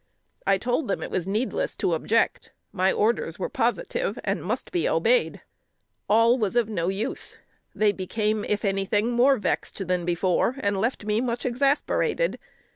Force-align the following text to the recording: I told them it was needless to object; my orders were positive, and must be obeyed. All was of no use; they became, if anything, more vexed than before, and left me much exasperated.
I 0.47 0.57
told 0.57 0.87
them 0.87 1.03
it 1.03 1.11
was 1.11 1.27
needless 1.27 1.75
to 1.75 1.93
object; 1.93 2.51
my 2.71 2.91
orders 2.91 3.37
were 3.37 3.49
positive, 3.49 4.17
and 4.23 4.43
must 4.43 4.71
be 4.71 4.89
obeyed. 4.89 5.41
All 6.09 6.39
was 6.39 6.55
of 6.55 6.67
no 6.67 6.87
use; 6.87 7.37
they 7.75 7.91
became, 7.91 8.43
if 8.45 8.65
anything, 8.65 9.11
more 9.11 9.37
vexed 9.37 9.85
than 9.87 10.03
before, 10.03 10.55
and 10.61 10.81
left 10.81 11.05
me 11.05 11.21
much 11.21 11.45
exasperated. 11.45 12.39